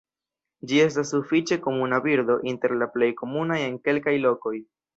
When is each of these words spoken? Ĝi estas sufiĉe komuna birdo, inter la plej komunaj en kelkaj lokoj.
Ĝi 0.71 0.79
estas 0.85 1.11
sufiĉe 1.15 1.59
komuna 1.67 2.01
birdo, 2.07 2.39
inter 2.55 2.75
la 2.81 2.89
plej 2.97 3.13
komunaj 3.23 3.61
en 3.69 3.79
kelkaj 3.89 4.19
lokoj. 4.29 4.59